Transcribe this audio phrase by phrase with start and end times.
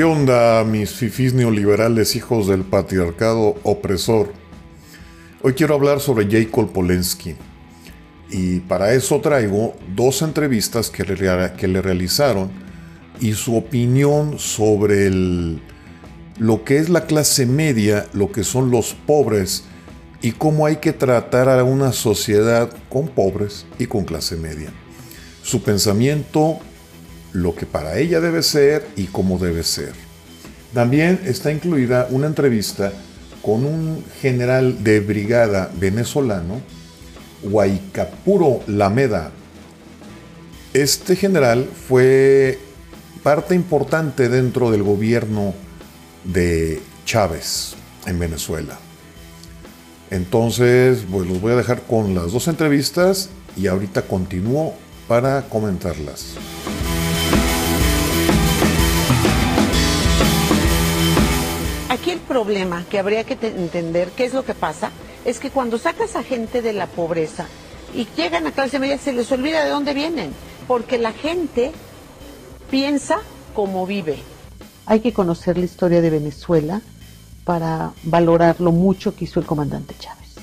[0.00, 4.32] ¿Qué onda, mis fifís neoliberales hijos del patriarcado opresor?
[5.42, 7.36] Hoy quiero hablar sobre Jacob Polensky.
[8.30, 12.50] Y para eso traigo dos entrevistas que le, realizaron
[13.20, 19.64] y su opinión sobre lo que es la clase media, lo que son los pobres
[20.22, 24.70] y cómo hay que tratar a una sociedad con pobres y con clase media.
[25.42, 26.58] Su pensamiento,
[27.32, 29.92] lo que para ella debe ser y cómo debe ser.
[30.74, 32.92] También está incluida una entrevista
[33.42, 36.60] con un general de brigada venezolano,
[37.42, 39.32] Huaycapuro Lameda.
[40.72, 42.58] Este general fue
[43.22, 45.54] parte importante dentro del gobierno
[46.24, 47.74] de Chávez
[48.06, 48.78] en Venezuela.
[50.10, 54.74] Entonces, pues los voy a dejar con las dos entrevistas y ahorita continúo
[55.08, 56.34] para comentarlas.
[61.90, 64.92] Aquí el problema que habría que entender, qué es lo que pasa,
[65.24, 67.46] es que cuando sacas a gente de la pobreza
[67.92, 70.30] y llegan a clase media se les olvida de dónde vienen,
[70.68, 71.72] porque la gente
[72.70, 73.18] piensa
[73.56, 74.20] como vive.
[74.86, 76.80] Hay que conocer la historia de Venezuela
[77.42, 80.36] para valorar lo mucho que hizo el comandante Chávez.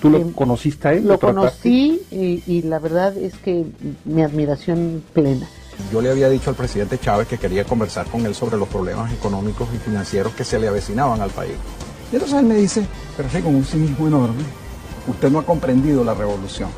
[0.00, 1.04] ¿Tú lo conociste a él?
[1.04, 3.64] Lo, conocí y, la verdad es que
[4.04, 5.48] mi admiración plena.
[5.92, 9.12] Yo le había dicho al presidente Chávez que quería conversar con él sobre los problemas
[9.12, 11.56] económicos y financieros que se le avecinaban al país.
[12.12, 12.86] Y entonces él me dice,
[13.16, 14.42] pero sí, con un cinismo enorme,
[15.08, 16.70] usted no ha comprendido la revolución.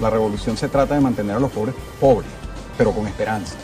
[0.00, 2.28] La revolución se trata de mantener a los pobres pobres,
[2.76, 3.54] pero con esperanza.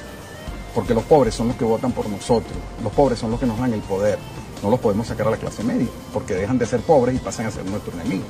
[0.74, 3.58] Porque los pobres son los que votan por nosotros, los pobres son los que nos
[3.58, 4.18] dan el poder.
[4.62, 7.46] No los podemos sacar a la clase media, porque dejan de ser pobres y pasan
[7.46, 8.24] a ser nuestro enemigo.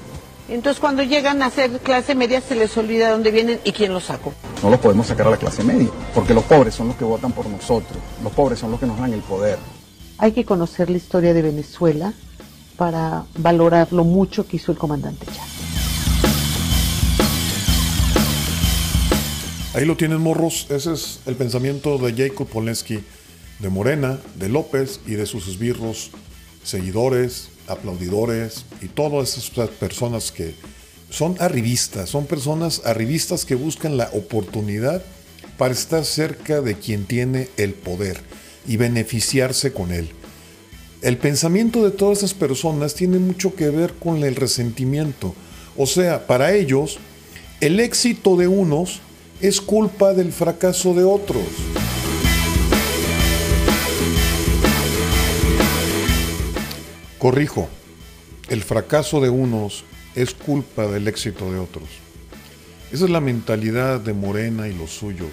[0.49, 4.05] Entonces cuando llegan a ser clase media se les olvida dónde vienen y quién los
[4.05, 4.35] sacó.
[4.63, 7.33] No los podemos sacar a la clase media, porque los pobres son los que votan
[7.33, 9.59] por nosotros, los pobres son los que nos dan el poder.
[10.19, 12.13] Hay que conocer la historia de Venezuela
[12.77, 15.53] para valorar lo mucho que hizo el comandante Chávez.
[19.75, 23.03] Ahí lo tienen morros, ese es el pensamiento de Jacob Polensky,
[23.59, 26.11] de Morena, de López y de sus esbirros,
[26.65, 30.55] seguidores, aplaudidores y todas esas personas que
[31.11, 35.03] son arribistas, son personas arribistas que buscan la oportunidad
[35.59, 38.21] para estar cerca de quien tiene el poder
[38.67, 40.11] y beneficiarse con él.
[41.03, 45.35] El pensamiento de todas esas personas tiene mucho que ver con el resentimiento.
[45.77, 46.99] O sea, para ellos,
[47.61, 49.01] el éxito de unos
[49.41, 51.43] es culpa del fracaso de otros.
[57.23, 57.69] Corrijo,
[58.49, 59.85] el fracaso de unos
[60.17, 61.85] es culpa del éxito de otros.
[62.91, 65.31] Esa es la mentalidad de Morena y los suyos.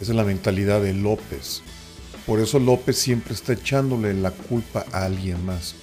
[0.00, 1.60] Esa es la mentalidad de López.
[2.24, 5.74] Por eso López siempre está echándole la culpa a alguien más.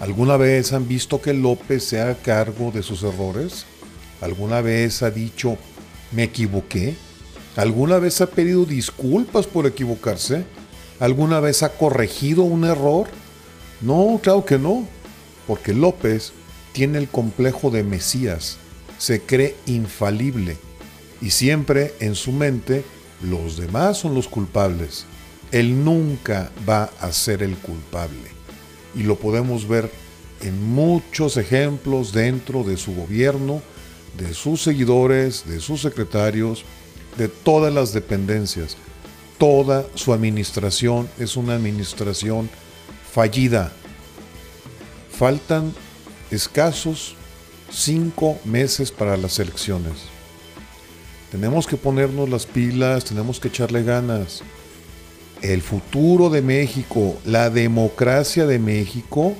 [0.00, 3.66] ¿Alguna vez han visto que López se haga cargo de sus errores?
[4.20, 5.58] ¿Alguna vez ha dicho,
[6.10, 6.96] me equivoqué?
[7.54, 10.42] ¿Alguna vez ha pedido disculpas por equivocarse?
[10.98, 13.06] ¿Alguna vez ha corregido un error?
[13.80, 14.86] No, claro que no,
[15.46, 16.32] porque López
[16.72, 18.58] tiene el complejo de Mesías,
[18.98, 20.56] se cree infalible
[21.20, 22.84] y siempre en su mente
[23.22, 25.06] los demás son los culpables.
[25.50, 28.30] Él nunca va a ser el culpable.
[28.94, 29.90] Y lo podemos ver
[30.42, 33.62] en muchos ejemplos dentro de su gobierno,
[34.16, 36.64] de sus seguidores, de sus secretarios,
[37.16, 38.76] de todas las dependencias.
[39.38, 42.50] Toda su administración es una administración
[43.18, 43.72] fallida.
[45.10, 45.74] Faltan
[46.30, 47.16] escasos
[47.68, 49.94] cinco meses para las elecciones.
[51.32, 54.44] Tenemos que ponernos las pilas, tenemos que echarle ganas.
[55.42, 59.34] El futuro de México, la democracia de México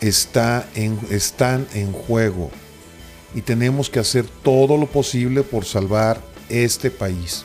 [0.00, 2.50] está en, están en juego
[3.34, 7.44] y tenemos que hacer todo lo posible por salvar este país.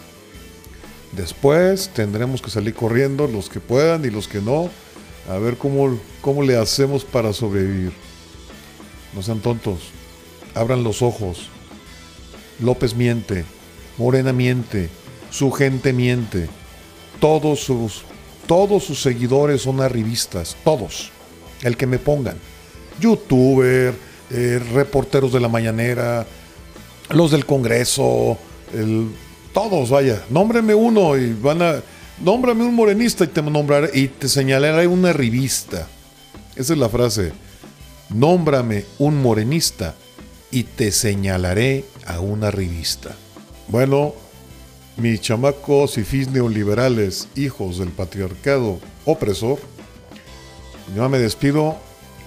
[1.11, 4.69] Después tendremos que salir corriendo los que puedan y los que no,
[5.29, 7.93] a ver cómo, cómo le hacemos para sobrevivir.
[9.13, 9.79] No sean tontos,
[10.55, 11.49] abran los ojos.
[12.59, 13.45] López miente,
[13.97, 14.89] Morena miente,
[15.29, 16.49] su gente miente,
[17.19, 18.03] todos sus,
[18.47, 21.11] todos sus seguidores son arribistas, todos,
[21.61, 22.37] el que me pongan.
[22.99, 23.93] Youtuber,
[24.31, 26.25] eh, reporteros de la mañanera,
[27.11, 28.37] los del Congreso,
[29.53, 31.81] todos, vaya, nómbrame uno y van a,
[32.21, 35.87] nómbrame un morenista y te nombraré y te señalaré una revista.
[36.55, 37.31] Esa es la frase.
[38.09, 39.95] Nómbrame un morenista
[40.51, 43.15] y te señalaré a una revista.
[43.67, 44.13] Bueno,
[44.97, 49.59] mis chamacos y fis neoliberales, hijos del patriarcado opresor,
[50.95, 51.77] yo me despido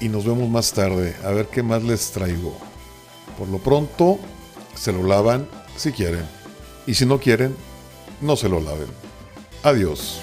[0.00, 2.56] y nos vemos más tarde a ver qué más les traigo.
[3.38, 4.18] Por lo pronto,
[4.74, 6.24] se lo lavan si quieren.
[6.86, 7.54] Y si no quieren,
[8.20, 8.88] no se lo laven.
[9.62, 10.20] Adiós.